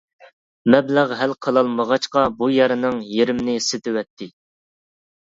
[0.75, 4.33] مەبلەغ ھەل قىلالمىغاچقا، بۇ يەرنىڭ يېرىمنى سېتىۋەتتى.